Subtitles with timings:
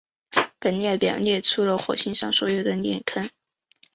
[0.59, 3.29] 本列表列出了火星上的所有链坑。